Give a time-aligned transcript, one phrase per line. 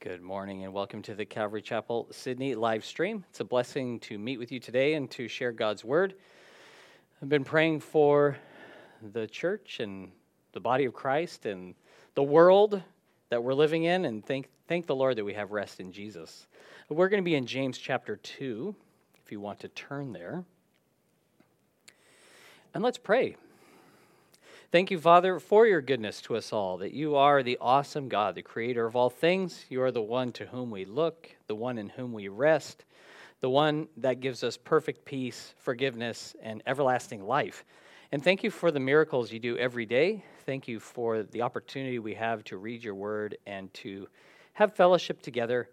[0.00, 3.24] Good morning and welcome to the Calvary Chapel Sydney live stream.
[3.30, 6.14] It's a blessing to meet with you today and to share God's word.
[7.20, 8.36] I've been praying for
[9.02, 10.12] the church and
[10.52, 11.74] the body of Christ and
[12.14, 12.80] the world
[13.30, 16.46] that we're living in, and thank, thank the Lord that we have rest in Jesus.
[16.88, 18.76] We're going to be in James chapter 2,
[19.24, 20.44] if you want to turn there.
[22.72, 23.34] And let's pray.
[24.70, 28.34] Thank you, Father, for your goodness to us all, that you are the awesome God,
[28.34, 29.64] the creator of all things.
[29.70, 32.84] You are the one to whom we look, the one in whom we rest,
[33.40, 37.64] the one that gives us perfect peace, forgiveness, and everlasting life.
[38.12, 40.22] And thank you for the miracles you do every day.
[40.44, 44.06] Thank you for the opportunity we have to read your word and to
[44.52, 45.70] have fellowship together.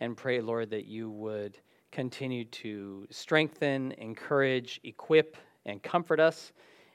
[0.00, 1.56] And pray, Lord, that you would
[1.90, 6.52] continue to strengthen, encourage, equip, and comfort us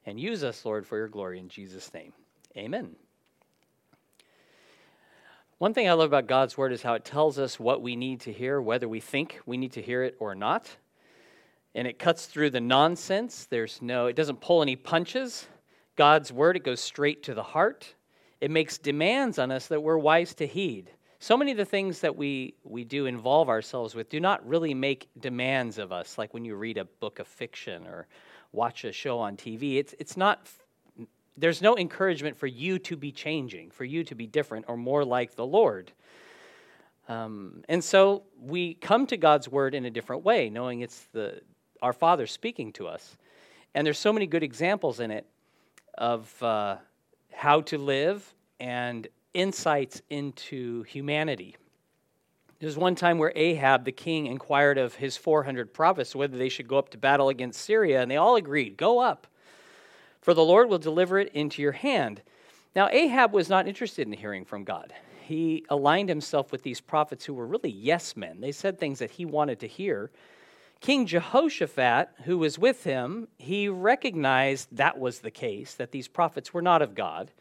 [0.10, 2.14] and use us, Lord, for your glory in Jesus' name.
[2.58, 2.96] Amen.
[5.60, 8.22] One thing I love about God's word is how it tells us what we need
[8.22, 10.68] to hear, whether we think we need to hear it or not.
[11.76, 13.46] And it cuts through the nonsense.
[13.46, 15.48] There's no, it doesn't pull any punches.
[15.96, 17.94] God's word, it goes straight to the heart.
[18.42, 20.90] It makes demands on us that we're wise to heed.
[21.20, 24.74] So many of the things that we, we do involve ourselves with do not really
[24.74, 28.08] make demands of us, like when you read a book of fiction or
[28.52, 29.78] watch a show on TV.
[29.78, 30.48] It's, it's not,
[31.38, 35.06] there's no encouragement for you to be changing, for you to be different or more
[35.06, 35.92] like the Lord.
[37.08, 41.42] Um, and so we come to God's word in a different way, knowing it's the,
[41.82, 43.18] our Father speaking to us.
[43.74, 45.26] And there's so many good examples in it
[45.98, 46.78] of uh,
[47.32, 51.56] how to live and insights into humanity.
[52.60, 56.68] There's one time where Ahab, the king, inquired of his 400 prophets whether they should
[56.68, 59.28] go up to battle against Syria, and they all agreed, Go up,
[60.22, 62.22] for the Lord will deliver it into your hand.
[62.76, 64.94] Now, Ahab was not interested in hearing from God.
[65.22, 68.42] He aligned himself with these prophets who were really yes men.
[68.42, 70.12] They said things that he wanted to hear.
[70.82, 76.54] King Jehoshaphat, who was with him, he recognized that was the case, that these prophets
[76.54, 77.32] were not of God.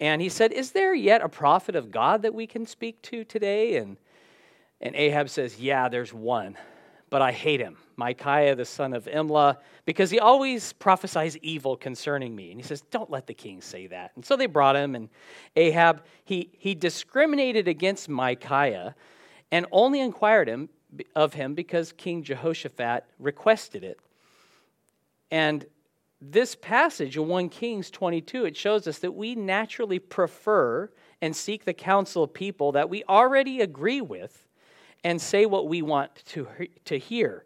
[0.00, 3.24] And he said, Is there yet a prophet of God that we can speak to
[3.24, 3.76] today?
[3.76, 3.96] And
[4.80, 6.56] and Ahab says, Yeah, there's one,
[7.10, 12.34] but I hate him, Micaiah, the son of Imlah, because he always prophesies evil concerning
[12.34, 12.50] me.
[12.50, 14.12] And he says, Don't let the king say that.
[14.16, 15.08] And so they brought him, and
[15.56, 18.94] Ahab, he, he discriminated against Micaiah
[19.50, 20.68] and only inquired him,
[21.14, 23.98] of him because King Jehoshaphat requested it.
[25.30, 25.66] And
[26.20, 31.64] this passage in 1 Kings 22, it shows us that we naturally prefer and seek
[31.64, 34.43] the counsel of people that we already agree with
[35.04, 36.48] and say what we want to,
[36.86, 37.44] to hear.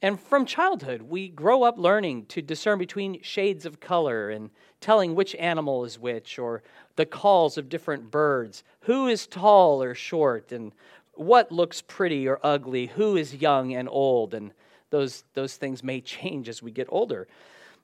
[0.00, 4.50] And from childhood, we grow up learning to discern between shades of color and
[4.80, 6.62] telling which animal is which, or
[6.96, 10.72] the calls of different birds, who is tall or short, and
[11.14, 14.52] what looks pretty or ugly, who is young and old, and
[14.90, 17.26] those, those things may change as we get older.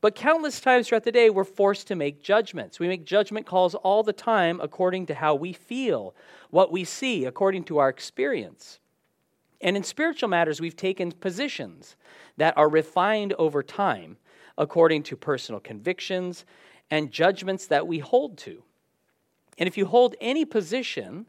[0.01, 2.79] But countless times throughout the day, we're forced to make judgments.
[2.79, 6.15] We make judgment calls all the time according to how we feel,
[6.51, 8.79] what we see, according to our experience.
[9.61, 11.97] And in spiritual matters, we've taken positions
[12.37, 14.17] that are refined over time
[14.59, 16.45] according to personal convictions
[16.91, 18.63] and judgments that we hold to.
[19.59, 21.27] And if you hold any position,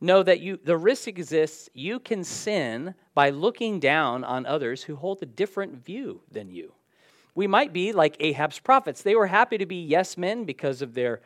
[0.00, 4.96] know that you, the risk exists you can sin by looking down on others who
[4.96, 6.72] hold a different view than you.
[7.34, 9.02] We might be like Ahab's prophets.
[9.02, 11.20] They were happy to be yes men because of their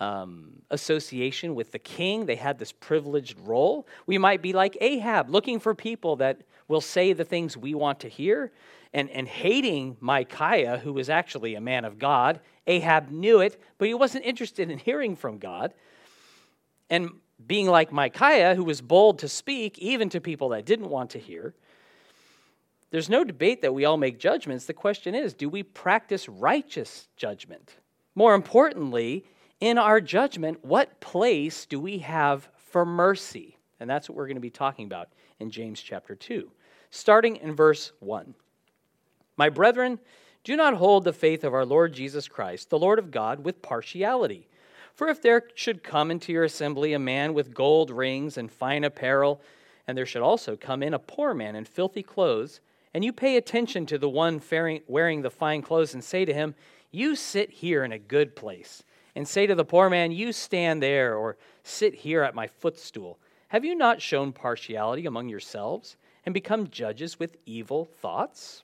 [0.00, 2.26] um, association with the king.
[2.26, 3.86] They had this privileged role.
[4.06, 8.00] We might be like Ahab, looking for people that will say the things we want
[8.00, 8.52] to hear
[8.92, 12.40] and, and hating Micaiah, who was actually a man of God.
[12.66, 15.74] Ahab knew it, but he wasn't interested in hearing from God.
[16.88, 17.10] And
[17.46, 21.18] being like Micaiah, who was bold to speak even to people that didn't want to
[21.18, 21.54] hear.
[22.90, 24.64] There's no debate that we all make judgments.
[24.64, 27.76] The question is do we practice righteous judgment?
[28.14, 29.24] More importantly,
[29.60, 33.56] in our judgment, what place do we have for mercy?
[33.78, 35.08] And that's what we're going to be talking about
[35.38, 36.50] in James chapter 2,
[36.90, 38.34] starting in verse 1.
[39.36, 39.98] My brethren,
[40.44, 43.62] do not hold the faith of our Lord Jesus Christ, the Lord of God, with
[43.62, 44.48] partiality.
[44.94, 48.84] For if there should come into your assembly a man with gold rings and fine
[48.84, 49.40] apparel,
[49.86, 52.60] and there should also come in a poor man in filthy clothes,
[52.92, 54.42] and you pay attention to the one
[54.88, 56.54] wearing the fine clothes and say to him,
[56.90, 58.82] You sit here in a good place
[59.14, 63.18] and say to the poor man, You stand there, or sit here at my footstool.
[63.48, 68.62] Have you not shown partiality among yourselves and become judges with evil thoughts?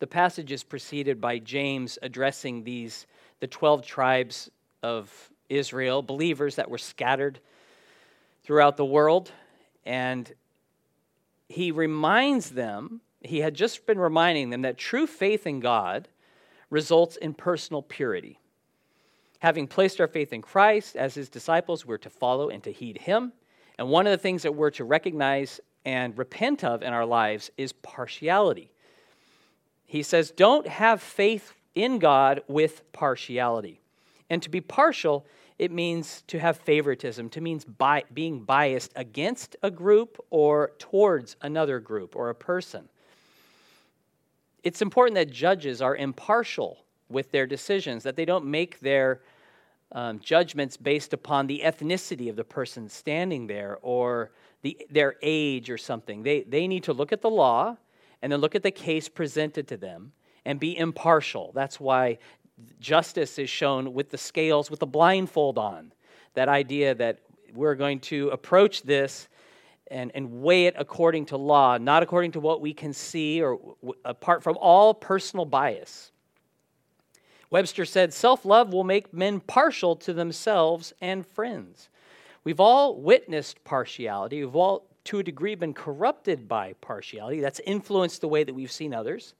[0.00, 3.06] The passage is preceded by James addressing these,
[3.38, 4.50] the 12 tribes
[4.82, 7.38] of Israel, believers that were scattered
[8.42, 9.30] throughout the world,
[9.84, 10.32] and
[11.48, 16.08] he reminds them, he had just been reminding them that true faith in God
[16.70, 18.40] results in personal purity.
[19.42, 22.96] Having placed our faith in Christ as his disciples, we're to follow and to heed
[22.96, 23.32] him.
[23.76, 27.50] And one of the things that we're to recognize and repent of in our lives
[27.56, 28.70] is partiality.
[29.84, 33.80] He says, Don't have faith in God with partiality.
[34.30, 35.26] And to be partial,
[35.58, 41.34] it means to have favoritism, to means bi- being biased against a group or towards
[41.42, 42.88] another group or a person.
[44.62, 46.78] It's important that judges are impartial
[47.08, 49.20] with their decisions, that they don't make their
[49.92, 54.30] um, judgments based upon the ethnicity of the person standing there or
[54.62, 56.22] the, their age or something.
[56.22, 57.76] They, they need to look at the law
[58.22, 60.12] and then look at the case presented to them
[60.44, 61.52] and be impartial.
[61.54, 62.18] That's why
[62.80, 65.92] justice is shown with the scales, with the blindfold on.
[66.34, 67.18] That idea that
[67.52, 69.28] we're going to approach this
[69.90, 73.56] and, and weigh it according to law, not according to what we can see or
[73.56, 76.11] w- apart from all personal bias.
[77.52, 81.90] Webster said, Self love will make men partial to themselves and friends.
[82.44, 84.42] We've all witnessed partiality.
[84.42, 87.40] We've all, to a degree, been corrupted by partiality.
[87.40, 89.34] That's influenced the way that we've seen others.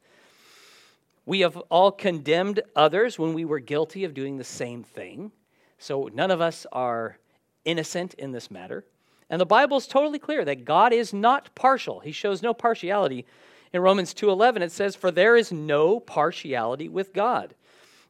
[1.25, 5.32] We have all condemned others when we were guilty of doing the same thing.
[5.79, 7.17] So none of us are
[7.64, 8.85] innocent in this matter.
[9.31, 12.00] And the Bible is totally clear that God is not partial.
[12.00, 13.25] He shows no partiality.
[13.73, 17.55] In Romans 2:11 it says for there is no partiality with God.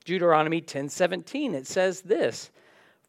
[0.04, 2.50] Deuteronomy 10:17 it says this,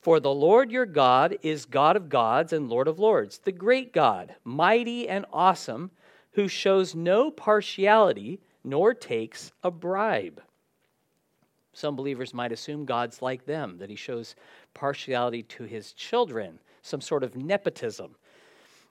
[0.04, 3.94] for the Lord your God is God of gods and Lord of lords, the great
[3.94, 5.92] God, mighty and awesome,
[6.34, 10.42] who shows no partiality nor takes a bribe.
[11.72, 14.36] Some believers might assume God's like them, that he shows
[14.74, 18.16] partiality to his children, some sort of nepotism.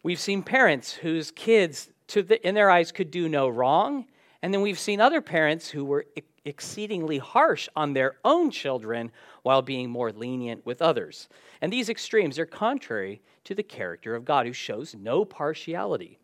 [0.03, 4.07] We've seen parents whose kids, the, in their eyes, could do no wrong,
[4.41, 6.07] and then we've seen other parents who were
[6.45, 9.11] exceedingly harsh on their own children
[9.43, 11.29] while being more lenient with others.
[11.61, 16.19] And these extremes are contrary to the character of God, who shows no partiality.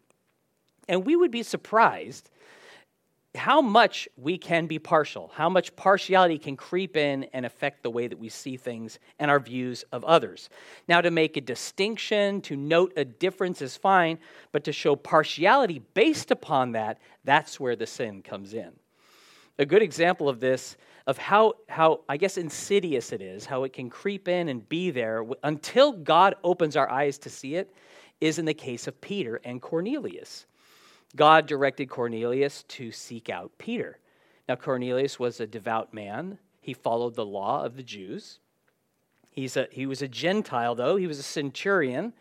[0.88, 2.30] And we would be surprised
[3.34, 7.90] how much we can be partial, how much partiality can creep in and affect the
[7.90, 10.48] way that we see things and our views of others.
[10.88, 14.18] Now, to make a distinction, to note a difference is fine,
[14.50, 18.72] but to show partiality based upon that, that's where the sin comes in.
[19.58, 20.76] A good example of this,
[21.06, 24.90] of how, how I guess insidious it is, how it can creep in and be
[24.90, 27.74] there until God opens our eyes to see it,
[28.20, 30.46] is in the case of Peter and Cornelius.
[31.16, 33.98] God directed Cornelius to seek out Peter.
[34.48, 38.40] Now, Cornelius was a devout man, he followed the law of the Jews.
[39.30, 42.12] He's a, he was a Gentile, though, he was a centurion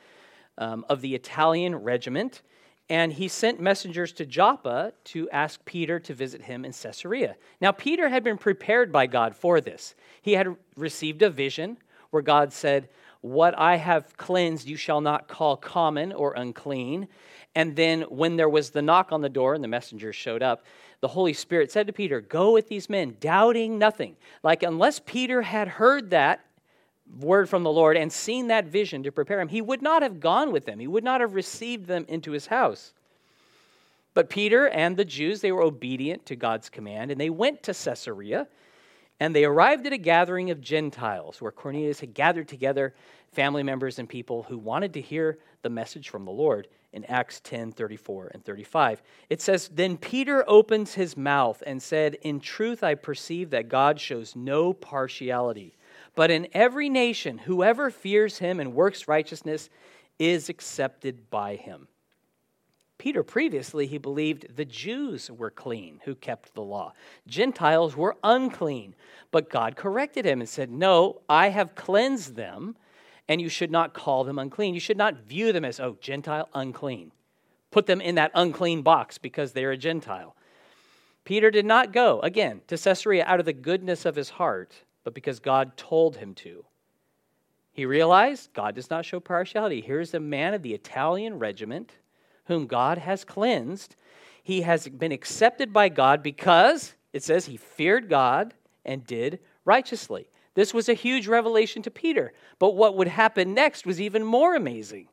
[0.57, 2.41] um, of the Italian regiment.
[2.89, 7.35] And he sent messengers to Joppa to ask Peter to visit him in Caesarea.
[7.59, 9.93] Now, Peter had been prepared by God for this.
[10.21, 11.77] He had received a vision
[12.11, 12.87] where God said,
[13.19, 17.09] What I have cleansed, you shall not call common or unclean.
[17.55, 20.63] And then when there was the knock on the door and the messengers showed up,
[21.01, 24.15] the Holy Spirit said to Peter, Go with these men, doubting nothing.
[24.43, 26.45] Like, unless Peter had heard that
[27.19, 30.19] word from the Lord and seen that vision to prepare him, he would not have
[30.19, 30.80] gone with them.
[30.80, 32.94] He would not have received them into his house.
[34.14, 37.73] But Peter and the Jews, they were obedient to God's command, and they went to
[37.73, 38.47] Caesarea.
[39.19, 42.94] And they arrived at a gathering of Gentiles where Cornelius had gathered together
[43.31, 47.40] family members and people who wanted to hear the message from the Lord in Acts
[47.42, 49.02] 10 34 and 35.
[49.30, 53.99] It says, Then Peter opens his mouth and said, In truth, I perceive that God
[53.99, 55.76] shows no partiality,
[56.18, 59.69] but in every nation, whoever fears him and works righteousness
[60.18, 61.88] is accepted by him.
[62.97, 66.94] Peter previously he believed the Jews were clean who kept the law.
[67.28, 68.95] Gentiles were unclean.
[69.30, 72.76] But God corrected him and said, "No, I have cleansed them
[73.28, 74.74] and you should not call them unclean.
[74.74, 77.12] You should not view them as, oh, Gentile, unclean.
[77.69, 80.36] Put them in that unclean box because they're a Gentile.
[81.26, 85.14] Peter did not go, again, to Caesarea out of the goodness of his heart, but
[85.14, 86.66] because God told him to.
[87.71, 89.80] He realized God does not show partiality.
[89.80, 91.94] Here's a man of the Italian regiment
[92.47, 93.95] whom God has cleansed.
[94.44, 100.28] He has been accepted by God because, it says, he feared God and did righteously.
[100.56, 102.33] This was a huge revelation to Peter.
[102.59, 105.07] But what would happen next was even more amazing.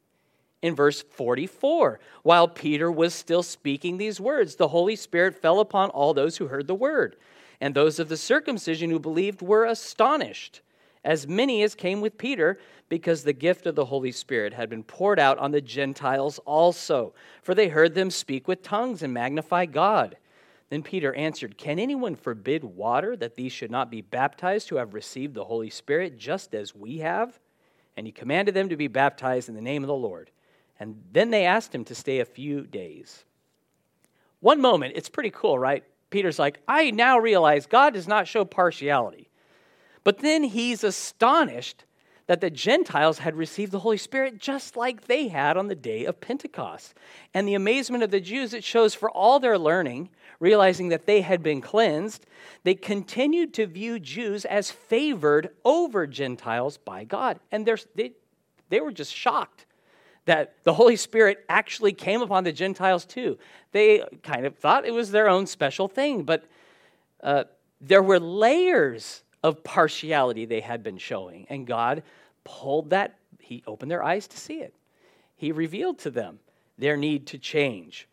[0.60, 5.90] In verse 44, while Peter was still speaking these words, the Holy Spirit fell upon
[5.90, 7.14] all those who heard the word.
[7.60, 10.60] And those of the circumcision who believed were astonished.
[11.04, 12.58] as many as came with Peter,
[12.88, 17.12] because the gift of the Holy Spirit had been poured out on the Gentiles also,
[17.42, 20.16] for they heard them speak with tongues and magnify God.
[20.70, 24.94] Then Peter answered, Can anyone forbid water that these should not be baptized who have
[24.94, 27.38] received the Holy Spirit just as we have?
[27.96, 30.30] And he commanded them to be baptized in the name of the Lord.
[30.80, 33.24] And then they asked him to stay a few days.
[34.40, 35.84] One moment, it's pretty cool, right?
[36.14, 39.30] Peter's like, I now realize God does not show partiality.
[40.04, 41.86] But then he's astonished
[42.28, 46.04] that the Gentiles had received the Holy Spirit just like they had on the day
[46.04, 46.94] of Pentecost.
[47.34, 51.22] And the amazement of the Jews, it shows for all their learning, realizing that they
[51.22, 52.26] had been cleansed,
[52.62, 57.40] they continued to view Jews as favored over Gentiles by God.
[57.50, 57.66] And
[57.96, 58.12] they,
[58.68, 59.66] they were just shocked
[60.26, 63.38] that the Holy Spirit actually came upon the Gentiles too.
[63.72, 66.44] They kind of thought it was their own special thing, but
[67.22, 67.44] uh,
[67.80, 71.46] there were layers of partiality they had been showing.
[71.50, 72.02] And God
[72.44, 74.74] pulled that, He opened their eyes to see it.
[75.36, 76.38] He revealed to them
[76.78, 78.08] their need to change.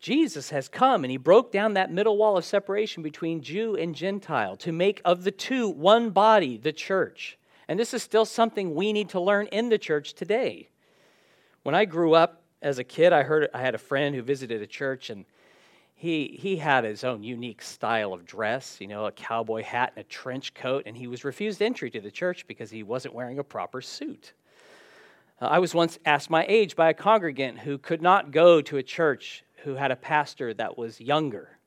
[0.00, 3.94] Jesus has come and he broke down that middle wall of separation between Jew and
[3.94, 7.36] Gentile to make of the two one body, the church.
[7.68, 10.68] And this is still something we need to learn in the church today.
[11.62, 14.62] When I grew up as a kid, I heard I had a friend who visited
[14.62, 15.24] a church and
[15.98, 20.04] he, he had his own unique style of dress, you know, a cowboy hat and
[20.04, 23.38] a trench coat, and he was refused entry to the church because he wasn't wearing
[23.38, 24.34] a proper suit.
[25.40, 28.76] Uh, I was once asked my age by a congregant who could not go to
[28.76, 31.58] a church who had a pastor that was younger.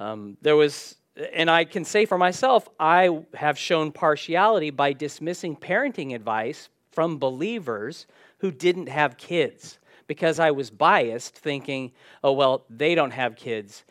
[0.00, 0.96] Um, there was,
[1.32, 7.18] and I can say for myself, I have shown partiality by dismissing parenting advice from
[7.18, 8.06] believers
[8.38, 11.92] who didn't have kids because I was biased, thinking,
[12.24, 13.84] oh, well, they don't have kids.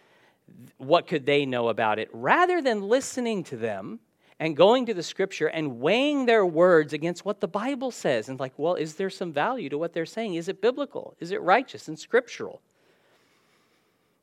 [0.78, 2.10] What could they know about it?
[2.12, 4.00] Rather than listening to them
[4.40, 8.40] and going to the scripture and weighing their words against what the Bible says and,
[8.40, 10.36] like, well, is there some value to what they're saying?
[10.36, 11.16] Is it biblical?
[11.20, 12.62] Is it righteous and scriptural?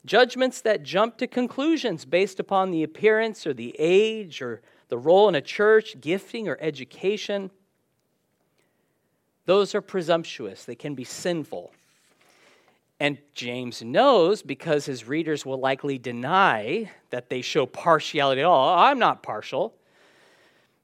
[0.06, 5.28] Judgments that jump to conclusions based upon the appearance or the age or the role
[5.28, 7.50] in a church, gifting or education,
[9.46, 10.64] those are presumptuous.
[10.64, 11.73] They can be sinful.
[13.00, 18.78] And James knows because his readers will likely deny that they show partiality at all.
[18.78, 19.75] I'm not partial.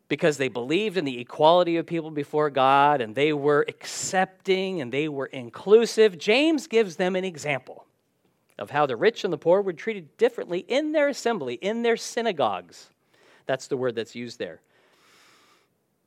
[0.09, 4.91] Because they believed in the equality of people before God and they were accepting and
[4.91, 6.19] they were inclusive.
[6.19, 7.87] James gives them an example
[8.61, 11.97] of how the rich and the poor were treated differently in their assembly, in their
[11.97, 12.91] synagogues.
[13.47, 14.61] That's the word that's used there.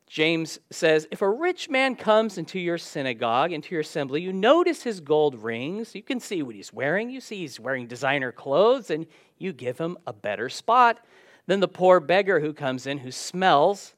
[0.08, 4.84] James says, If a rich man comes into your synagogue, into your assembly, you notice
[4.84, 8.92] his gold rings, you can see what he's wearing, you see he's wearing designer clothes,
[8.92, 9.08] and
[9.40, 11.04] you give him a better spot
[11.48, 13.96] than the poor beggar who comes in who smells,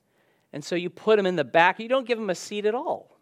[0.54, 1.82] and so you put him in the back.
[1.82, 3.20] You don't give him a seat at all.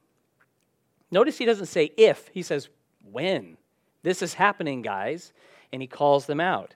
[1.09, 2.69] Notice he doesn't say if, he says
[3.11, 3.57] when.
[4.03, 5.33] This is happening, guys,
[5.72, 6.75] and he calls them out.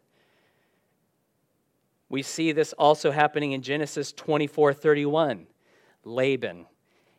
[2.09, 5.47] We see this also happening in Genesis 24 31.
[6.07, 6.65] Laban.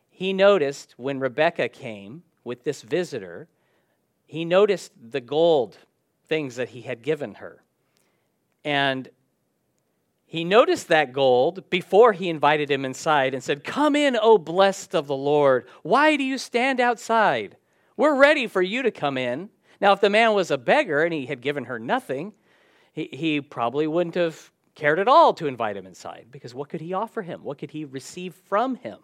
[0.09, 3.47] He noticed when Rebekah came with this visitor,
[4.25, 5.77] he noticed the gold
[6.25, 7.63] things that he had given her.
[8.65, 9.09] And
[10.25, 14.93] he noticed that gold before he invited him inside and said, Come in, O blessed
[14.93, 15.67] of the Lord.
[15.81, 17.57] Why do you stand outside?
[17.97, 19.49] We're ready for you to come in.
[19.81, 22.33] Now, if the man was a beggar and he had given her nothing,
[22.93, 26.81] he, he probably wouldn't have cared at all to invite him inside because what could
[26.81, 27.43] he offer him?
[27.43, 28.99] What could he receive from him?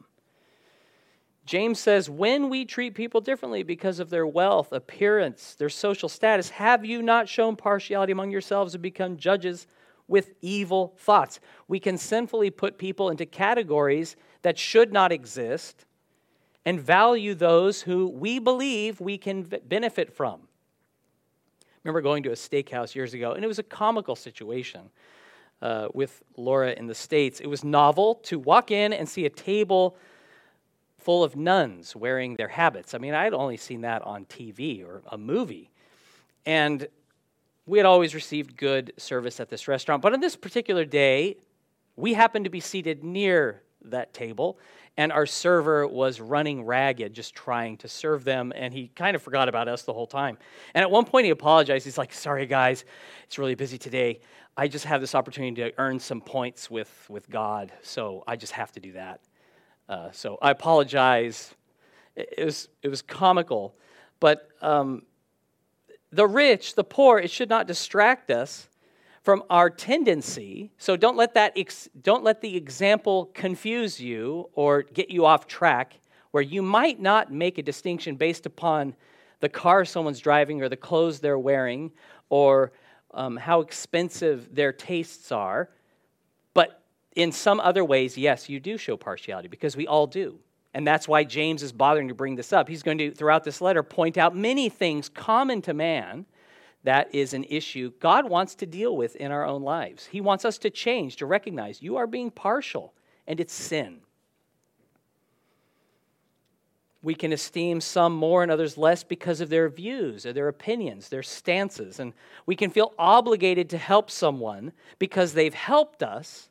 [1.45, 6.49] James says, when we treat people differently because of their wealth, appearance, their social status,
[6.49, 9.67] have you not shown partiality among yourselves and become judges
[10.07, 11.39] with evil thoughts?
[11.67, 15.85] We can sinfully put people into categories that should not exist
[16.65, 20.44] and value those who we believe we can benefit from.
[21.85, 24.89] Remember going to a steakhouse years ago, and it was a comical situation
[25.61, 27.39] uh, with Laura in the States.
[27.39, 29.95] It was novel to walk in and see a table
[30.97, 32.95] full of nuns wearing their habits.
[32.95, 35.69] I mean, I had only seen that on TV or a movie.
[36.47, 36.87] And
[37.67, 40.01] we had always received good service at this restaurant.
[40.01, 41.37] But on this particular day,
[41.95, 44.57] we happened to be seated near that table,
[44.97, 49.21] and our server was running ragged, just trying to serve them, and he kind of
[49.21, 50.37] forgot about us the whole time.
[50.73, 51.85] And at one point, he apologized.
[51.85, 52.85] He's like, Sorry, guys,
[53.25, 54.19] it's really busy today.
[54.57, 58.53] I just have this opportunity to earn some points with, with God, so I just
[58.53, 59.19] have to do that.
[59.89, 61.53] Uh, so I apologize.
[62.15, 63.75] It, it, was, it was comical.
[64.21, 65.03] But um,
[66.11, 68.69] the rich, the poor, it should not distract us
[69.25, 70.71] from our tendency.
[70.77, 75.47] So don't let that ex- don't let the example confuse you or get you off
[75.47, 78.95] track where you might not make a distinction based upon
[79.39, 81.91] the car someone's driving or the clothes they're wearing
[82.29, 82.71] or
[83.15, 85.71] um, how expensive their tastes are.
[86.53, 86.83] But
[87.15, 90.37] in some other ways, yes, you do show partiality because we all do.
[90.75, 92.69] And that's why James is bothering to bring this up.
[92.69, 96.27] He's going to, throughout this letter, point out many things common to man
[96.85, 100.05] that is an issue God wants to deal with in our own lives.
[100.05, 102.93] He wants us to change, to recognize you are being partial,
[103.27, 104.01] and it's sin.
[107.01, 111.09] We can esteem some more and others less because of their views or their opinions,
[111.09, 111.99] their stances.
[111.99, 112.13] And
[112.45, 116.49] we can feel obligated to help someone because they've helped us.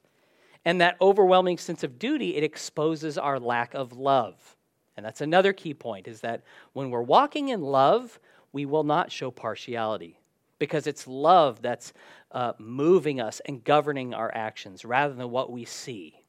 [0.64, 4.56] And that overwhelming sense of duty, it exposes our lack of love.
[4.96, 8.18] And that's another key point is that when we're walking in love,
[8.52, 10.20] we will not show partiality
[10.58, 11.92] because it's love that's
[12.32, 16.24] uh, moving us and governing our actions rather than what we see.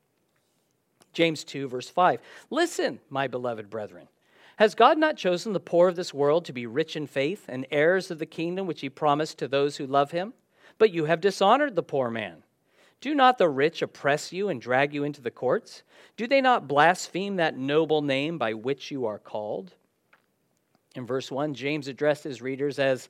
[1.13, 4.07] James 2, verse 5 Listen, my beloved brethren.
[4.57, 7.67] Has God not chosen the poor of this world to be rich in faith and
[7.71, 10.33] heirs of the kingdom which he promised to those who love him?
[10.77, 12.43] But you have dishonored the poor man.
[13.01, 15.83] Do not the rich oppress you and drag you into the courts?
[16.15, 19.73] Do they not blaspheme that noble name by which you are called?
[20.95, 23.09] In verse 1, James addressed his readers as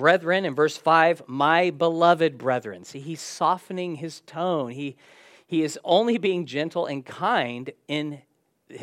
[0.00, 0.44] brethren.
[0.46, 2.84] In verse 5, my beloved brethren.
[2.84, 4.70] See, he's softening his tone.
[4.70, 4.96] He,
[5.46, 8.22] he is only being gentle and kind in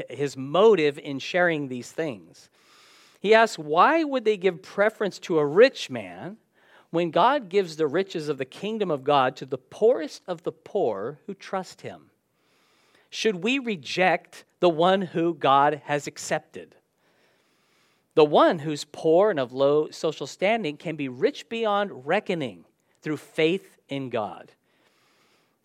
[0.09, 2.49] his motive in sharing these things.
[3.19, 6.37] He asks, why would they give preference to a rich man
[6.91, 10.51] when God gives the riches of the kingdom of God to the poorest of the
[10.51, 12.11] poor who trust him?
[13.09, 16.75] Should we reject the one who God has accepted?
[18.17, 22.65] The one who's poor and of low social standing can be rich beyond reckoning
[23.03, 24.51] through faith in God.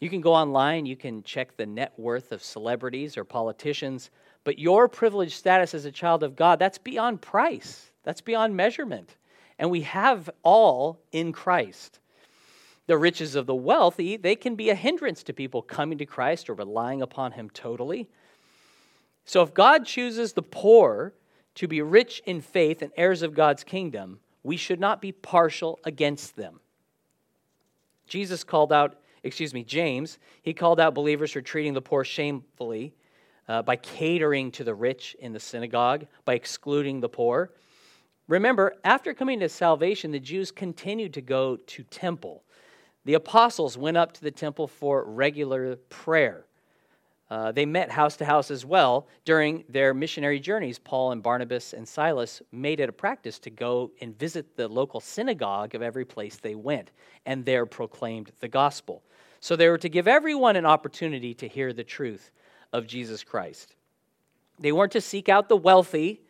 [0.00, 4.10] You can go online, you can check the net worth of celebrities or politicians,
[4.44, 9.16] but your privileged status as a child of God, that's beyond price, that's beyond measurement.
[9.58, 12.00] And we have all in Christ.
[12.86, 16.50] The riches of the wealthy, they can be a hindrance to people coming to Christ
[16.50, 18.10] or relying upon Him totally.
[19.24, 21.14] So if God chooses the poor
[21.56, 25.78] to be rich in faith and heirs of God's kingdom, we should not be partial
[25.84, 26.60] against them.
[28.06, 32.94] Jesus called out, excuse me, James, he called out believers for treating the poor shamefully
[33.48, 37.52] uh, by catering to the rich in the synagogue, by excluding the poor.
[38.28, 42.44] Remember, after coming to salvation, the Jews continued to go to temple.
[43.04, 46.46] The apostles went up to the temple for regular prayer.
[47.32, 50.78] Uh, they met house to house as well during their missionary journeys.
[50.78, 55.00] Paul and Barnabas and Silas made it a practice to go and visit the local
[55.00, 56.90] synagogue of every place they went
[57.24, 59.02] and there proclaimed the gospel.
[59.40, 62.30] So they were to give everyone an opportunity to hear the truth
[62.74, 63.76] of Jesus Christ.
[64.58, 66.20] They weren't to seek out the wealthy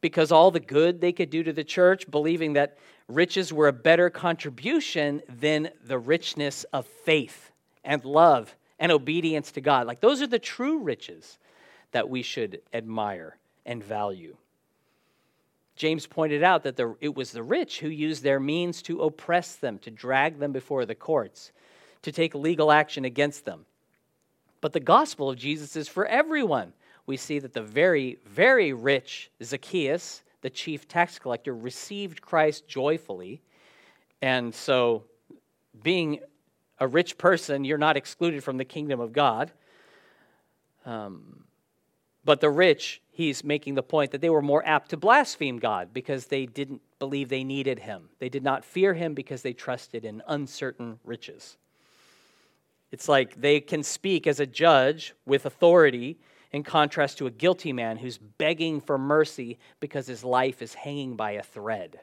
[0.00, 3.72] because all the good they could do to the church, believing that riches were a
[3.72, 7.50] better contribution than the richness of faith
[7.82, 9.86] and love and obedience to God.
[9.86, 11.38] Like those are the true riches
[11.92, 14.36] that we should admire and value.
[15.76, 19.54] James pointed out that the, it was the rich who used their means to oppress
[19.54, 21.52] them, to drag them before the courts,
[22.02, 23.64] to take legal action against them.
[24.60, 26.72] But the gospel of Jesus is for everyone.
[27.06, 33.42] We see that the very, very rich Zacchaeus, the chief tax collector, received Christ joyfully.
[34.20, 35.04] And so,
[35.84, 36.18] being
[36.82, 39.52] a rich person, you're not excluded from the kingdom of God.
[40.84, 41.44] Um,
[42.24, 45.90] but the rich, he's making the point that they were more apt to blaspheme God
[45.92, 48.08] because they didn't believe they needed him.
[48.18, 51.56] They did not fear him because they trusted in uncertain riches.
[52.90, 56.18] It's like they can speak as a judge with authority
[56.50, 61.14] in contrast to a guilty man who's begging for mercy because his life is hanging
[61.14, 62.00] by a thread.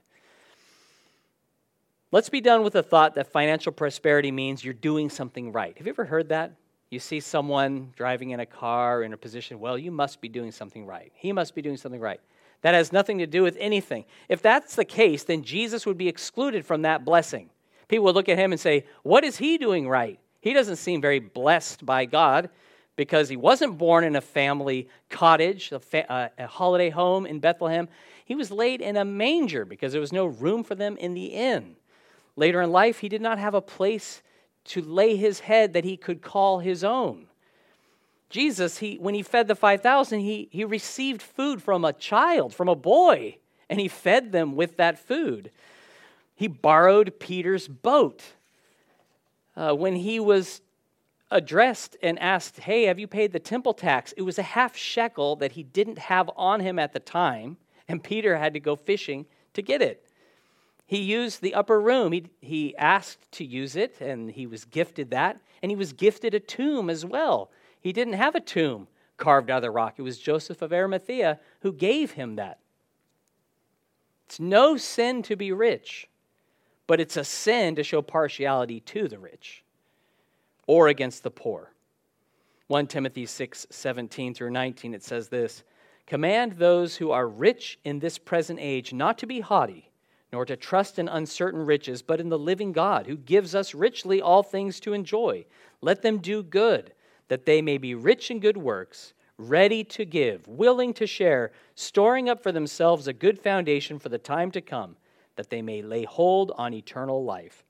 [2.12, 5.78] Let's be done with the thought that financial prosperity means you're doing something right.
[5.78, 6.54] Have you ever heard that?
[6.90, 10.52] You see someone driving in a car in a position, well, you must be doing
[10.52, 11.12] something right.
[11.14, 12.20] He must be doing something right.
[12.62, 14.06] That has nothing to do with anything.
[14.28, 17.52] If that's the case, then Jesus would be excluded from that blessing.
[17.88, 20.20] People would look at him and say, What is he doing right?
[20.42, 22.50] He doesn't seem very blessed by God
[22.96, 27.40] because he wasn't born in a family cottage, a, fa- uh, a holiday home in
[27.40, 27.88] Bethlehem.
[28.26, 31.28] He was laid in a manger because there was no room for them in the
[31.28, 31.76] inn.
[32.40, 34.24] Later in life, he did not have a place
[34.64, 37.26] to lay his head that he could call his own.
[38.30, 42.70] Jesus, he, when he fed the 5,000, he, he received food from a child, from
[42.70, 43.36] a boy,
[43.70, 45.52] and he fed them with that food.
[46.34, 48.24] He borrowed Peter's boat.
[49.58, 50.62] uh, when he was
[51.30, 54.14] addressed and asked, Hey, have you paid the temple tax?
[54.14, 57.58] It was a half shekel that he didn't have on him at the time,
[57.90, 59.26] and Peter had to go fishing
[59.56, 60.09] to get it.
[60.90, 62.14] He used the upper room.
[62.14, 65.40] He, he asked to use it, and he was gifted that.
[65.62, 67.52] And he was gifted a tomb as well.
[67.80, 71.40] He didn't have a tomb carved out of the rock, it was Joseph of Arimathea
[71.62, 72.58] who gave him that.
[74.26, 76.08] It's no sin to be rich,
[76.88, 79.64] but it's a sin to show partiality to the rich
[80.66, 81.72] or against the poor.
[82.66, 85.64] 1 Timothy 6 17 through 19, it says this
[86.08, 89.89] Command those who are rich in this present age not to be haughty,
[90.32, 94.22] nor to trust in uncertain riches, but in the living God, who gives us richly
[94.22, 95.46] all things to enjoy.
[95.82, 96.94] Let them do good,
[97.30, 102.30] that they may be rich in good works, ready to give, willing to share, storing
[102.30, 104.98] up for themselves a good foundation for the time to come,
[105.36, 107.64] that they may lay hold on eternal life.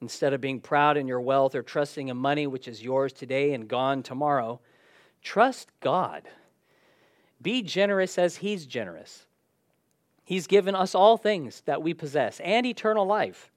[0.00, 3.52] Instead of being proud in your wealth or trusting in money which is yours today
[3.52, 4.58] and gone tomorrow,
[5.22, 6.22] trust God.
[7.42, 9.26] Be generous as He's generous.
[10.30, 13.50] He's given us all things that we possess and eternal life.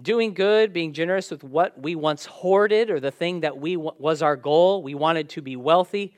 [0.00, 4.22] Doing good, being generous with what we once hoarded or the thing that we was
[4.22, 6.14] our goal, we wanted to be wealthy,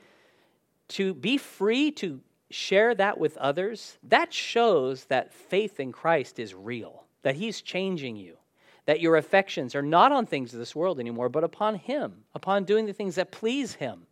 [0.87, 6.55] to be free to share that with others, that shows that faith in Christ is
[6.55, 8.37] real, that He's changing you
[8.85, 12.63] that your affections are not on things of this world anymore, but upon Him, upon
[12.63, 14.07] doing the things that please Him.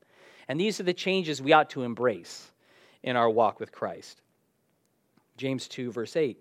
[0.49, 2.51] And these are the changes we ought to embrace
[3.03, 4.21] in our walk with Christ.
[5.37, 6.37] James 2, verse 8.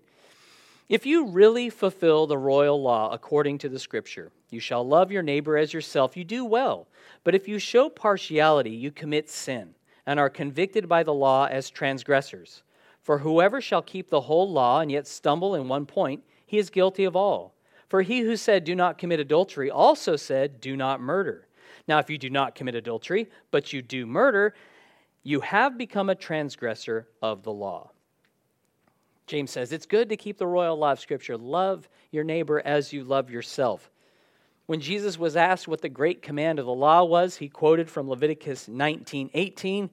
[0.89, 5.23] If you really fulfill the royal law according to the scripture, you shall love your
[5.23, 6.87] neighbor as yourself, you do well.
[7.23, 11.69] But if you show partiality, you commit sin and are convicted by the law as
[11.69, 12.63] transgressors.
[13.01, 16.69] For whoever shall keep the whole law and yet stumble in one point, he is
[16.69, 17.53] guilty of all.
[17.89, 21.47] For he who said, Do not commit adultery, also said, Do not murder.
[21.87, 24.55] Now, if you do not commit adultery, but you do murder,
[25.23, 27.91] you have become a transgressor of the law.
[29.27, 31.37] James says, It's good to keep the royal law of Scripture.
[31.37, 33.91] Love your neighbor as you love yourself.
[34.65, 38.09] When Jesus was asked what the great command of the law was, he quoted from
[38.09, 39.89] Leviticus 19 18.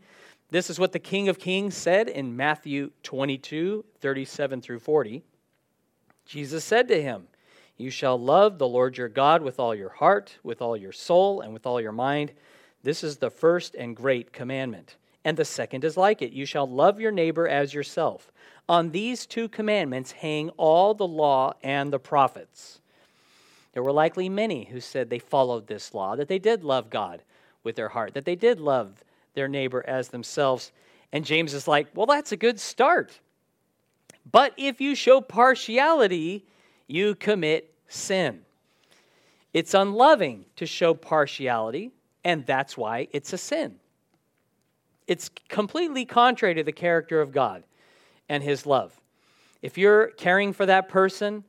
[0.50, 5.22] This is what the King of Kings said in Matthew 22 37 through 40.
[6.26, 7.26] Jesus said to him,
[7.76, 11.40] you shall love the Lord your God with all your heart, with all your soul,
[11.40, 12.32] and with all your mind.
[12.82, 14.96] This is the first and great commandment.
[15.24, 18.30] And the second is like it you shall love your neighbor as yourself.
[18.68, 22.80] On these two commandments hang all the law and the prophets.
[23.72, 27.22] There were likely many who said they followed this law, that they did love God
[27.62, 29.02] with their heart, that they did love
[29.34, 30.72] their neighbor as themselves.
[31.12, 33.18] And James is like, well, that's a good start.
[34.30, 36.46] But if you show partiality,
[36.86, 38.42] you commit sin.
[39.52, 41.92] It's unloving to show partiality,
[42.24, 43.76] and that's why it's a sin.
[45.06, 47.64] It's completely contrary to the character of God
[48.28, 49.00] and His love.
[49.62, 51.44] If you're caring for that person,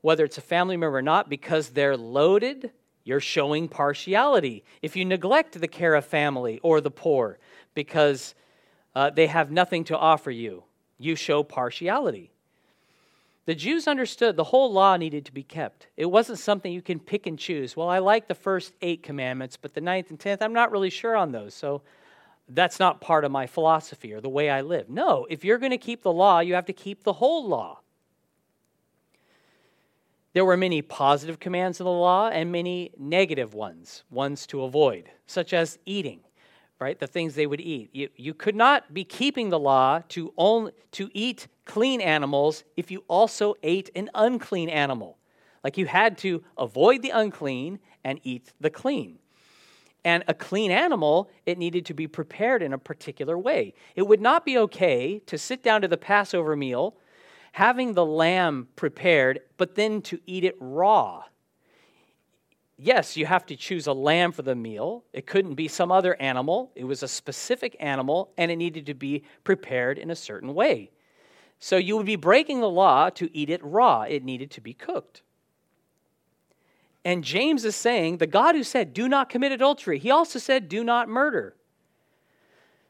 [0.00, 2.70] whether it's a family member or not, because they're loaded,
[3.04, 4.64] you're showing partiality.
[4.82, 7.38] If you neglect the care of family or the poor
[7.74, 8.34] because
[8.94, 10.64] uh, they have nothing to offer you,
[10.98, 12.30] you show partiality.
[13.46, 15.88] The Jews understood the whole law needed to be kept.
[15.98, 17.76] It wasn't something you can pick and choose.
[17.76, 20.88] Well, I like the first eight commandments, but the ninth and tenth, I'm not really
[20.88, 21.52] sure on those.
[21.52, 21.82] So
[22.48, 24.88] that's not part of my philosophy or the way I live.
[24.88, 27.80] No, if you're going to keep the law, you have to keep the whole law.
[30.34, 35.08] There were many positive commands of the law and many negative ones, ones to avoid,
[35.26, 36.20] such as eating
[36.84, 36.98] right?
[36.98, 37.90] The things they would eat.
[37.92, 42.90] You, you could not be keeping the law to, only, to eat clean animals if
[42.90, 45.16] you also ate an unclean animal.
[45.62, 49.18] Like you had to avoid the unclean and eat the clean.
[50.04, 53.74] And a clean animal, it needed to be prepared in a particular way.
[53.96, 56.96] It would not be okay to sit down to the Passover meal,
[57.52, 61.24] having the lamb prepared, but then to eat it raw
[62.76, 65.04] yes, you have to choose a lamb for the meal.
[65.12, 66.72] It couldn't be some other animal.
[66.74, 70.90] It was a specific animal, and it needed to be prepared in a certain way.
[71.58, 74.02] So you would be breaking the law to eat it raw.
[74.02, 75.22] It needed to be cooked.
[77.04, 80.68] And James is saying the God who said, Do not commit adultery, he also said,
[80.68, 81.54] Do not murder.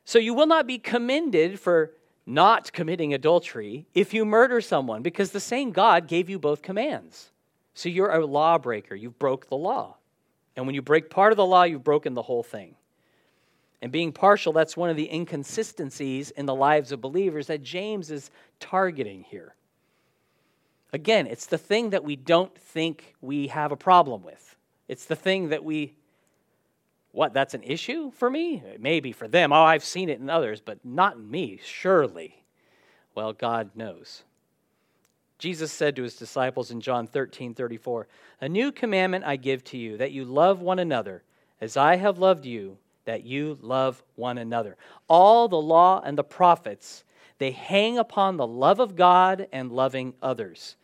[0.04, 1.92] So you will not be commended for
[2.26, 7.30] not committing adultery if you murder someone, because the same God gave you both commands.
[7.74, 8.94] So you're a lawbreaker.
[8.94, 9.96] You've broke the law.
[10.56, 12.76] And when you break part of the law, you've broken the whole thing.
[13.82, 18.10] And being partial, that's one of the inconsistencies in the lives of believers that James
[18.10, 19.54] is targeting here.
[20.94, 24.54] Again, it's the thing that we don't think we have a problem with.
[24.86, 25.96] It's the thing that we,
[27.10, 28.62] what, that's an issue for me?
[28.78, 29.52] Maybe for them.
[29.52, 32.44] Oh, I've seen it in others, but not in me, surely.
[33.12, 34.22] Well, God knows.
[35.36, 38.06] Jesus said to his disciples in John 13 34,
[38.42, 41.24] A new commandment I give to you, that you love one another
[41.60, 44.76] as I have loved you, that you love one another.
[45.08, 47.02] All the law and the prophets,
[47.38, 50.76] they hang upon the love of God and loving others.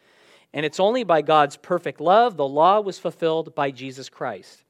[0.53, 4.65] And it's only by God's perfect love the law was fulfilled by Jesus Christ.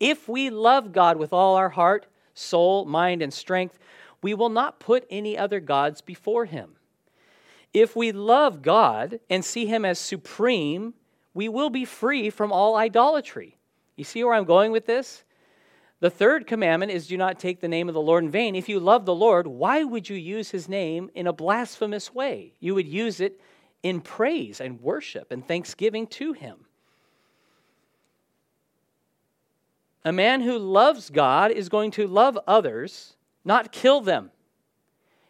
[0.00, 3.78] If we love God with all our heart, soul, mind, and strength,
[4.22, 6.76] we will not put any other gods before him.
[7.72, 10.94] If we love God and see him as supreme,
[11.34, 13.56] we will be free from all idolatry.
[13.96, 15.24] You see where I'm going with this?
[16.00, 18.56] The third commandment is do not take the name of the Lord in vain.
[18.56, 22.54] If you love the Lord, why would you use his name in a blasphemous way?
[22.58, 23.40] You would use it
[23.82, 26.66] in praise and worship and thanksgiving to him.
[30.04, 34.30] A man who loves God is going to love others, not kill them.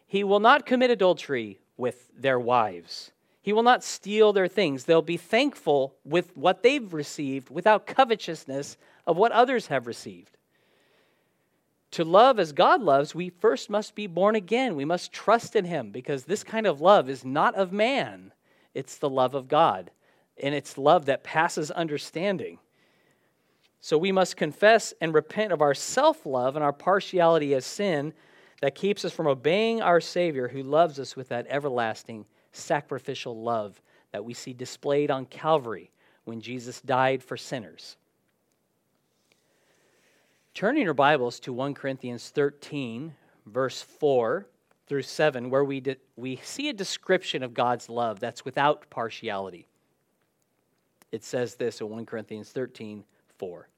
[0.07, 3.11] He will not commit adultery with their wives.
[3.43, 4.85] He will not steal their things.
[4.85, 10.37] They'll be thankful with what they've received without covetousness of what others have received.
[11.93, 14.77] To love as God loves, we first must be born again.
[14.77, 18.33] We must trust in Him because this kind of love is not of man,
[18.75, 19.91] it's the love of God.
[20.43, 22.59] And it's love that passes understanding.
[23.81, 28.13] So we must confess and repent of our self love and our partiality as sin
[28.61, 33.81] that keeps us from obeying our Savior who loves us with that everlasting sacrificial love
[34.13, 35.91] that we see displayed on Calvary
[36.25, 37.97] when Jesus died for sinners.
[40.53, 43.15] Turning your Bibles to 1 Corinthians 13,
[43.47, 44.47] verse 4
[44.91, 49.69] through 7, where we, de- we see a description of God's love that's without partiality.
[51.13, 53.05] It says this in 1 Corinthians 13,
[53.39, 53.69] 4.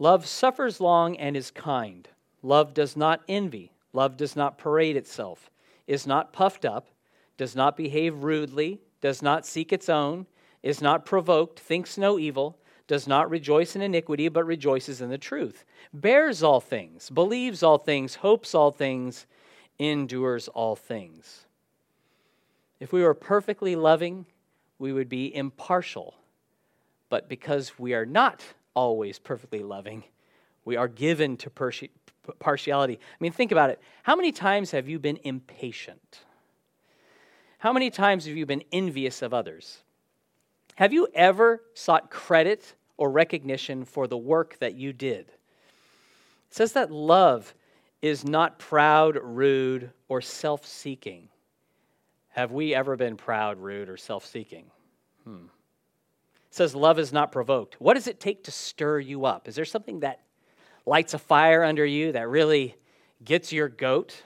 [0.00, 2.08] Love suffers long and is kind.
[2.42, 3.70] Love does not envy.
[3.92, 5.48] Love does not parade itself,
[5.86, 6.88] is not puffed up,
[7.36, 10.26] does not behave rudely, does not seek its own,
[10.60, 15.16] is not provoked, thinks no evil, does not rejoice in iniquity, but rejoices in the
[15.16, 19.26] truth, bears all things, believes all things, hopes all things,
[19.80, 21.46] endures all things.
[22.78, 24.26] If we were perfectly loving,
[24.78, 26.14] we would be impartial.
[27.08, 28.42] But because we are not
[28.74, 30.04] always perfectly loving,
[30.64, 31.50] we are given to
[32.38, 32.94] partiality.
[32.94, 33.80] I mean, think about it.
[34.02, 36.20] How many times have you been impatient?
[37.58, 39.82] How many times have you been envious of others?
[40.76, 45.28] Have you ever sought credit or recognition for the work that you did?
[45.28, 47.54] It says that love
[48.02, 51.28] is not proud, rude, or self seeking.
[52.30, 54.66] Have we ever been proud, rude, or self seeking?
[55.24, 55.46] Hmm.
[56.50, 57.80] It says love is not provoked.
[57.80, 59.46] What does it take to stir you up?
[59.46, 60.20] Is there something that
[60.86, 62.74] lights a fire under you that really
[63.24, 64.22] gets your goat?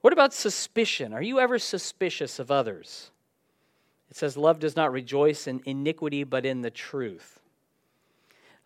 [0.00, 1.12] What about suspicion?
[1.12, 3.10] Are you ever suspicious of others?
[4.10, 7.37] It says, Love does not rejoice in iniquity, but in the truth.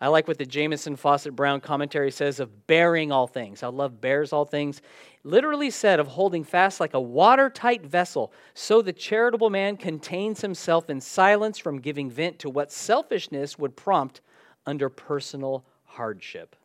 [0.02, 3.62] I like what the Jamieson Fausset Brown commentary says of bearing all things.
[3.62, 4.82] I love bears all things.
[5.22, 10.90] Literally said of holding fast like a watertight vessel, so the charitable man contains himself
[10.90, 14.22] in silence from giving vent to what selfishness would prompt
[14.66, 16.56] under personal hardship.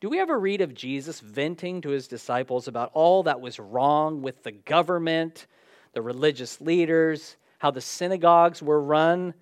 [0.00, 4.20] Do we ever read of Jesus venting to his disciples about all that was wrong
[4.20, 5.46] with the government,
[5.92, 9.32] the religious leaders, how the synagogues were run,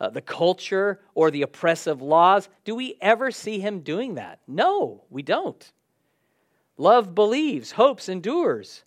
[0.00, 2.48] uh, the culture, or the oppressive laws?
[2.64, 4.40] Do we ever see him doing that?
[4.48, 5.72] No, we don't.
[6.76, 8.84] Love believes, hopes, endures.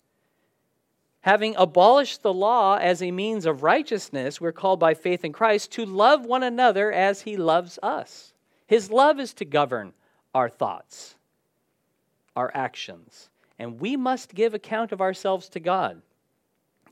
[1.20, 5.72] Having abolished the law as a means of righteousness, we're called by faith in Christ
[5.72, 8.34] to love one another as he loves us.
[8.66, 9.92] His love is to govern
[10.34, 11.14] our thoughts,
[12.34, 16.02] our actions, and we must give account of ourselves to God.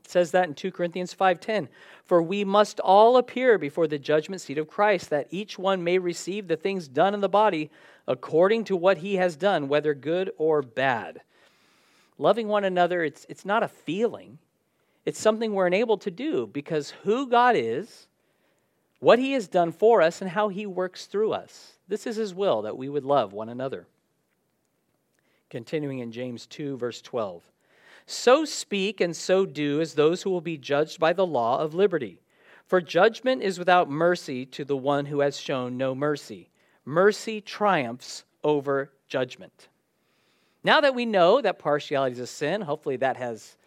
[0.03, 1.69] It says that in 2 Corinthians 5:10,
[2.03, 5.97] "For we must all appear before the judgment seat of Christ, that each one may
[5.97, 7.71] receive the things done in the body
[8.07, 11.21] according to what he has done, whether good or bad."
[12.17, 14.37] Loving one another, it's, it's not a feeling.
[15.05, 18.07] It's something we're enabled to do because who God is
[18.99, 21.73] what he has done for us and how he works through us.
[21.89, 23.85] This is his will that we would love one another.
[25.49, 27.43] Continuing in James 2, verse 12.
[28.05, 31.73] So speak and so do as those who will be judged by the law of
[31.73, 32.21] liberty.
[32.65, 36.49] For judgment is without mercy to the one who has shown no mercy.
[36.85, 39.69] Mercy triumphs over judgment.
[40.63, 43.57] Now that we know that partiality is a sin, hopefully that has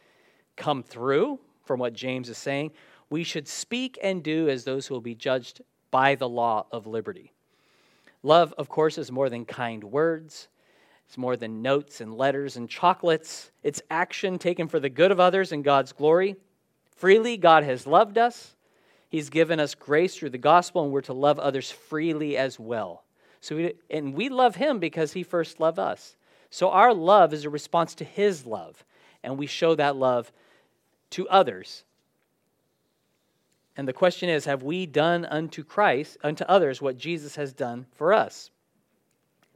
[0.56, 2.72] come through from what James is saying,
[3.10, 6.86] we should speak and do as those who will be judged by the law of
[6.86, 7.32] liberty.
[8.22, 10.48] Love, of course, is more than kind words.
[11.06, 13.50] It's more than notes and letters and chocolates.
[13.62, 16.36] It's action taken for the good of others and God's glory.
[16.96, 18.56] Freely, God has loved us.
[19.08, 23.04] He's given us grace through the gospel, and we're to love others freely as well.
[23.40, 26.16] So we, and we love Him because He first loved us.
[26.50, 28.84] So our love is a response to His love,
[29.22, 30.32] and we show that love
[31.10, 31.84] to others.
[33.76, 37.86] And the question is have we done unto Christ, unto others, what Jesus has done
[37.92, 38.50] for us?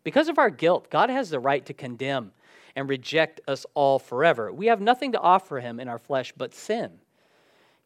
[0.02, 2.32] Because of our guilt, God has the right to condemn
[2.76, 4.52] and reject us all forever.
[4.52, 6.90] We have nothing to offer him in our flesh but sin.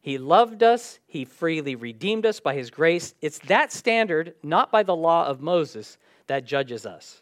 [0.01, 3.15] He loved us, he freely redeemed us by his grace.
[3.21, 5.97] It's that standard, not by the law of Moses,
[6.27, 7.21] that judges us.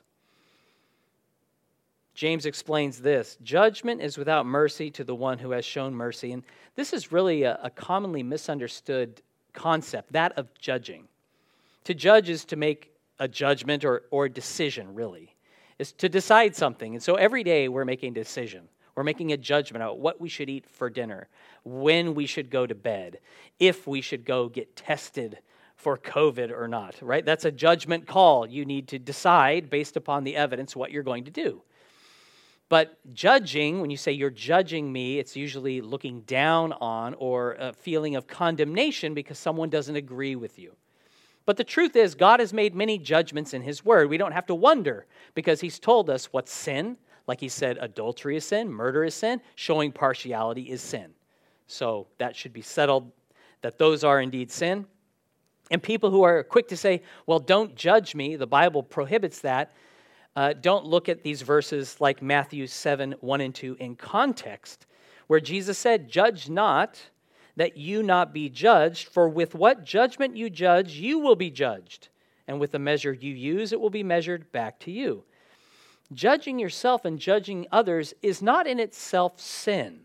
[2.13, 6.31] James explains this judgment is without mercy to the one who has shown mercy.
[6.31, 6.43] And
[6.75, 9.21] this is really a, a commonly misunderstood
[9.53, 11.07] concept, that of judging.
[11.85, 12.92] To judge is to make
[13.23, 15.33] a judgment or, or decision, really,
[15.79, 16.93] is to decide something.
[16.93, 18.67] And so every day we're making a decision.
[18.95, 21.29] We're making a judgment about what we should eat for dinner,
[21.63, 23.19] when we should go to bed,
[23.59, 25.39] if we should go get tested
[25.77, 27.25] for COVID or not, right?
[27.25, 28.45] That's a judgment call.
[28.45, 31.61] You need to decide based upon the evidence what you're going to do.
[32.67, 37.71] But judging, when you say you're judging me, it's usually looking down on or a
[37.71, 40.75] feeling of condemnation because someone doesn't agree with you.
[41.45, 44.09] But the truth is, God has made many judgments in His Word.
[44.09, 46.97] We don't have to wonder because He's told us what's sin.
[47.27, 51.13] Like He said, adultery is sin, murder is sin, showing partiality is sin.
[51.67, 53.11] So that should be settled
[53.61, 54.85] that those are indeed sin.
[55.71, 59.73] And people who are quick to say, well, don't judge me, the Bible prohibits that,
[60.35, 64.85] uh, don't look at these verses like Matthew 7 1 and 2 in context,
[65.27, 66.99] where Jesus said, Judge not
[67.55, 72.09] that you not be judged, for with what judgment you judge, you will be judged.
[72.47, 75.23] And with the measure you use, it will be measured back to you.
[76.11, 80.01] Judging yourself and judging others is not in itself sin,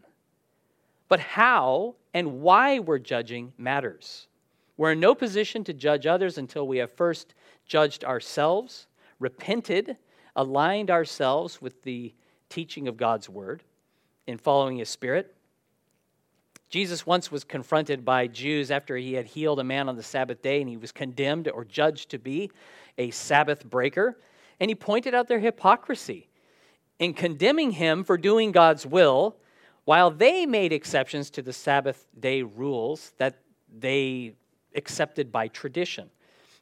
[1.09, 4.29] but how and why we're judging matters.
[4.77, 7.35] We're in no position to judge others until we have first
[7.67, 8.87] judged ourselves,
[9.19, 9.97] repented,
[10.37, 12.15] aligned ourselves with the
[12.49, 13.65] teaching of God's word
[14.27, 15.35] in following his spirit,
[16.69, 20.43] Jesus once was confronted by Jews after he had healed a man on the Sabbath
[20.43, 22.51] day and he was condemned or judged to be
[22.99, 24.19] a Sabbath breaker.
[24.61, 26.29] And he pointed out their hypocrisy
[26.99, 29.37] in condemning him for doing God's will
[29.85, 33.39] while they made exceptions to the Sabbath day rules that
[33.75, 34.35] they
[34.75, 36.11] accepted by tradition.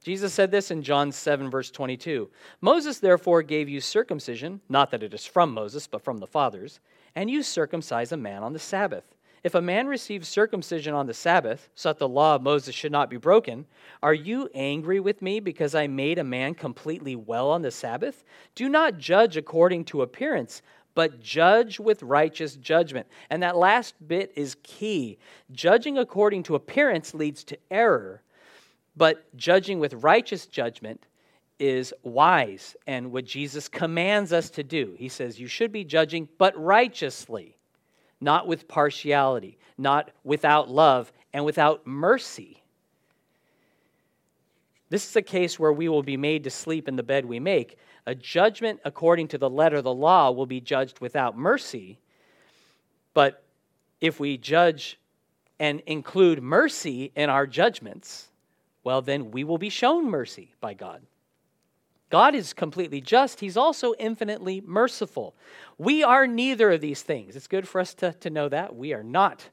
[0.04, 5.02] Jesus said this in John 7, verse 22 Moses therefore gave you circumcision, not that
[5.02, 6.78] it is from Moses, but from the fathers,
[7.16, 9.15] and you circumcise a man on the Sabbath.
[9.44, 12.92] If a man receives circumcision on the Sabbath, so that the law of Moses should
[12.92, 13.66] not be broken,
[14.02, 18.24] are you angry with me because I made a man completely well on the Sabbath?
[18.54, 20.62] Do not judge according to appearance,
[20.94, 23.06] but judge with righteous judgment.
[23.30, 25.18] And that last bit is key.
[25.52, 28.22] Judging according to appearance leads to error,
[28.96, 31.04] but judging with righteous judgment
[31.58, 34.94] is wise and what Jesus commands us to do.
[34.98, 37.55] He says, You should be judging, but righteously
[38.20, 42.62] not with partiality, not without love, and without mercy.
[44.88, 47.40] This is a case where we will be made to sleep in the bed we
[47.40, 47.76] make.
[48.06, 51.98] A judgment according to the letter of the law will be judged without mercy.
[53.12, 53.42] But
[54.00, 54.98] if we judge
[55.58, 58.28] and include mercy in our judgments,
[58.84, 61.02] well, then we will be shown mercy by God.
[62.08, 63.40] God is completely just.
[63.40, 65.34] He's also infinitely merciful.
[65.76, 67.34] We are neither of these things.
[67.34, 68.76] It's good for us to, to know that.
[68.76, 69.48] We are not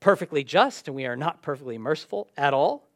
[0.00, 2.88] perfectly just and we are not perfectly merciful at all.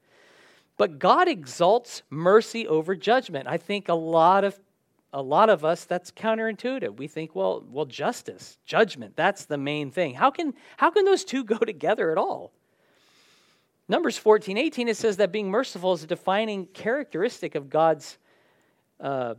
[0.77, 3.49] But God exalts mercy over judgment.
[3.49, 4.59] I think a lot of
[5.13, 6.99] a lot of us that's counterintuitive.
[6.99, 10.15] We think, well, well, justice, judgment, that's the main thing.
[10.15, 12.53] How can how can those two go together at all?
[13.89, 18.19] Numbers 14, 18, it says that being merciful is a defining characteristic of God's
[19.01, 19.35] uh,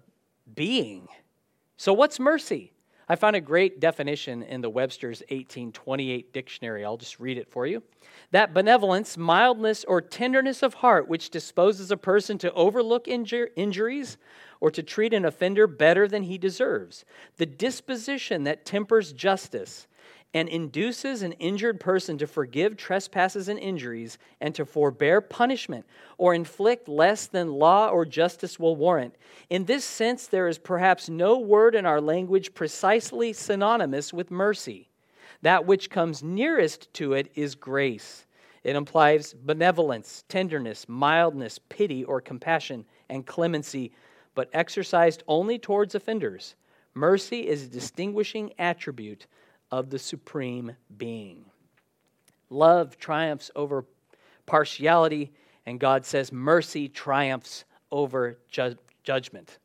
[0.55, 1.07] being.
[1.77, 2.73] So, what's mercy?
[3.11, 6.85] I found a great definition in the Webster's 1828 dictionary.
[6.85, 7.81] I'll just read it for you.
[8.29, 14.17] That benevolence, mildness, or tenderness of heart which disposes a person to overlook injur- injuries
[14.59, 17.03] or to treat an offender better than he deserves.
[17.37, 19.87] The disposition that tempers justice
[20.33, 25.85] and induces an injured person to forgive trespasses and injuries and to forbear punishment
[26.17, 29.15] or inflict less than law or justice will warrant.
[29.49, 34.89] In this sense, there is perhaps no word in our language precisely synonymous with mercy.
[35.41, 38.25] That which comes nearest to it is grace.
[38.63, 43.93] It implies benevolence, tenderness, mildness, pity, or compassion, and clemency,
[44.35, 46.55] but exercised only towards offenders.
[46.93, 49.25] Mercy is a distinguishing attribute
[49.71, 51.45] of the supreme being.
[52.49, 53.85] Love triumphs over
[54.45, 55.31] partiality,
[55.65, 59.59] and God says mercy triumphs over ju- judgment.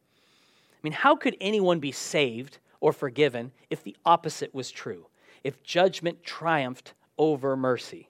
[0.73, 5.07] I mean, how could anyone be saved or forgiven if the opposite was true?
[5.43, 8.09] If judgment triumphed over mercy?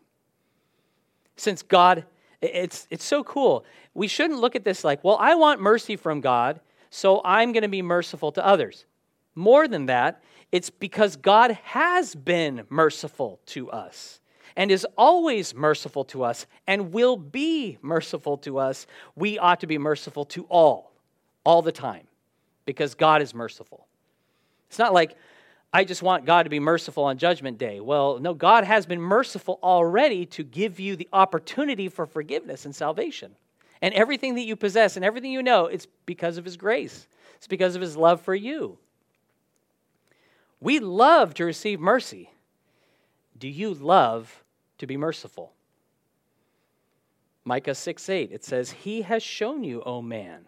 [1.37, 2.05] Since God,
[2.41, 3.65] it's, it's so cool.
[3.95, 7.63] We shouldn't look at this like, well, I want mercy from God, so I'm going
[7.63, 8.85] to be merciful to others.
[9.35, 10.23] More than that,
[10.53, 14.21] it's because God has been merciful to us
[14.57, 18.87] and is always merciful to us and will be merciful to us.
[19.17, 20.93] We ought to be merciful to all,
[21.45, 22.07] all the time,
[22.65, 23.87] because God is merciful.
[24.69, 25.17] It's not like,
[25.73, 27.81] I just want God to be merciful on Judgment Day.
[27.81, 32.75] Well, no, God has been merciful already to give you the opportunity for forgiveness and
[32.75, 33.35] salvation.
[33.83, 37.49] And everything that you possess and everything you know, it's because of His grace, it's
[37.49, 38.79] because of His love for you.
[40.65, 42.31] We love to receive mercy.
[43.39, 44.43] Do you love
[44.79, 45.53] to be merciful?
[47.45, 50.47] Micah 6 8, it says, He has shown you, O man,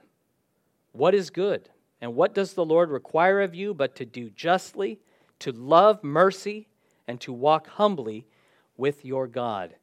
[0.92, 1.68] what is good.
[2.00, 4.98] And what does the Lord require of you but to do justly,
[5.40, 6.66] to love mercy,
[7.06, 8.24] and to walk humbly
[8.78, 9.74] with your God?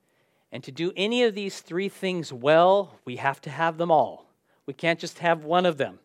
[0.52, 4.26] And to do any of these three things well, we have to have them all.
[4.66, 6.00] We can't just have one of them.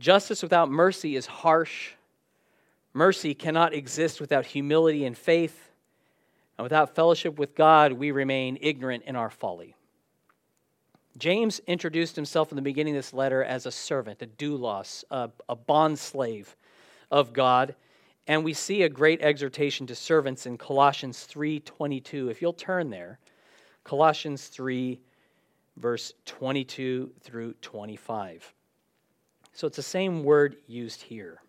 [0.00, 1.92] Justice without mercy is harsh
[2.96, 5.70] Mercy cannot exist without humility and faith,
[6.56, 9.74] and without fellowship with God, we remain ignorant in our folly.
[11.18, 15.28] James introduced himself in the beginning of this letter as a servant, a doulos, a,
[15.46, 16.56] a bond slave
[17.10, 17.74] of God.
[18.28, 22.30] And we see a great exhortation to servants in Colossians 3:22.
[22.30, 23.18] If you'll turn there,
[23.84, 24.98] Colossians 3
[25.76, 28.54] verse 22 through 25.
[29.52, 31.42] So it's the same word used here.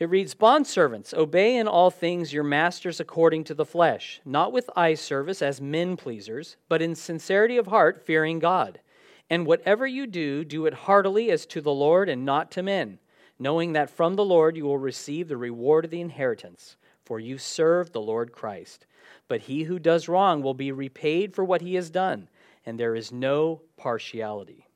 [0.00, 4.70] It reads Bondservants, obey in all things your masters according to the flesh, not with
[4.74, 8.80] eye service as men pleasers, but in sincerity of heart, fearing God.
[9.28, 12.98] And whatever you do, do it heartily as to the Lord and not to men,
[13.38, 17.36] knowing that from the Lord you will receive the reward of the inheritance, for you
[17.36, 18.86] serve the Lord Christ.
[19.28, 22.30] But he who does wrong will be repaid for what he has done,
[22.64, 24.69] and there is no partiality.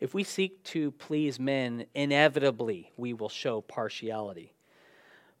[0.00, 4.54] If we seek to please men, inevitably we will show partiality.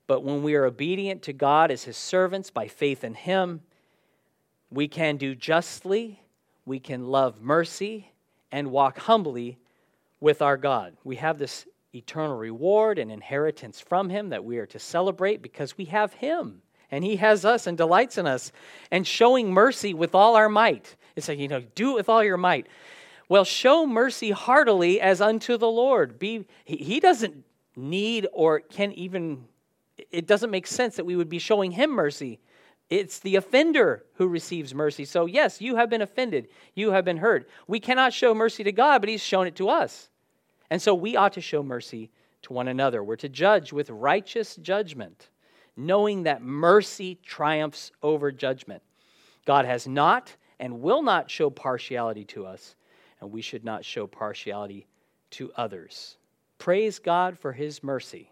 [0.06, 3.62] But when we are obedient to God as His servants by faith in Him,
[4.70, 6.20] we can do justly,
[6.66, 8.12] we can love mercy,
[8.52, 9.58] and walk humbly
[10.20, 10.96] with our God.
[11.04, 15.78] We have this eternal reward and inheritance from Him that we are to celebrate because
[15.78, 18.52] we have Him and He has us and delights in us.
[18.90, 20.96] And showing mercy with all our might.
[21.16, 22.66] It's like, you know, do it with all your might.
[23.30, 26.18] Well, show mercy heartily as unto the Lord.
[26.18, 27.44] Be, he doesn't
[27.76, 29.44] need or can even,
[30.10, 32.40] it doesn't make sense that we would be showing him mercy.
[32.88, 35.04] It's the offender who receives mercy.
[35.04, 36.48] So, yes, you have been offended.
[36.74, 37.48] You have been hurt.
[37.68, 40.10] We cannot show mercy to God, but he's shown it to us.
[40.68, 42.10] And so we ought to show mercy
[42.42, 43.04] to one another.
[43.04, 45.28] We're to judge with righteous judgment,
[45.76, 48.82] knowing that mercy triumphs over judgment.
[49.46, 52.74] God has not and will not show partiality to us
[53.20, 54.86] and we should not show partiality
[55.30, 56.16] to others.
[56.58, 58.30] Praise God for his mercy.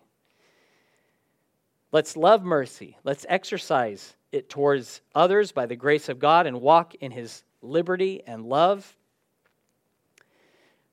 [1.93, 2.99] Let's love mercy.
[3.05, 8.23] Let's exercise it towards others by the grace of God and walk in his liberty
[8.27, 8.97] and love.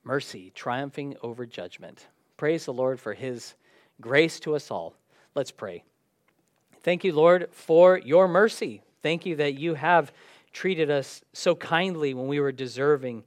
[0.04, 2.08] Mercy triumphing over judgment.
[2.38, 3.56] Praise the Lord for his
[4.00, 4.96] grace to us all.
[5.34, 5.84] Let's pray.
[6.84, 8.82] Thank you, Lord, for your mercy.
[9.02, 10.14] Thank you that you have
[10.54, 13.24] treated us so kindly when we were deserving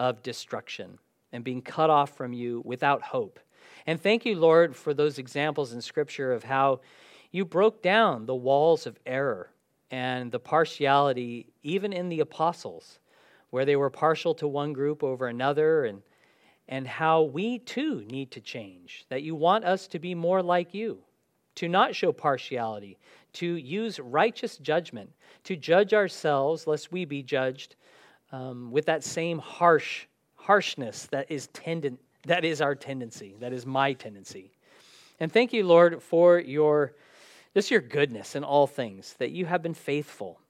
[0.00, 0.98] of destruction
[1.30, 3.38] and being cut off from you without hope.
[3.86, 6.80] And thank you, Lord, for those examples in Scripture of how
[7.30, 9.50] you broke down the walls of error
[9.90, 12.98] and the partiality, even in the apostles,
[13.50, 16.00] where they were partial to one group over another, and,
[16.68, 19.04] and how we too need to change.
[19.10, 20.98] That you want us to be more like you,
[21.56, 22.96] to not show partiality,
[23.34, 25.10] to use righteous judgment,
[25.44, 27.76] to judge ourselves lest we be judged
[28.32, 30.06] um, with that same harsh
[30.36, 34.50] harshness that is tendent that is our tendency that is my tendency.
[35.18, 36.94] And thank you lord for your
[37.54, 40.40] just your goodness in all things that you have been faithful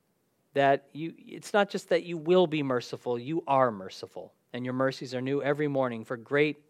[0.55, 4.75] that you it's not just that you will be merciful you are merciful and your
[4.75, 6.65] mercies are new every morning for great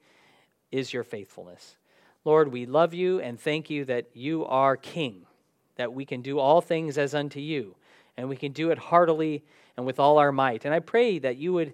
[0.70, 1.76] is your faithfulness.
[2.24, 5.26] Lord we love you and thank you that you are king
[5.80, 7.74] that we can do all things as unto you,
[8.18, 9.42] and we can do it heartily
[9.81, 10.66] and with all our might.
[10.66, 11.72] And I pray that you would,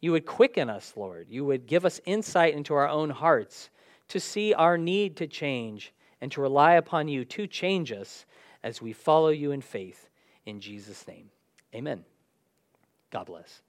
[0.00, 1.26] you would quicken us, Lord.
[1.28, 3.68] You would give us insight into our own hearts
[4.08, 8.26] to see our need to change and to rely upon you to change us
[8.62, 10.08] as we follow you in faith.
[10.46, 11.30] In Jesus' name,
[11.74, 12.04] amen.
[13.10, 13.60] God bless.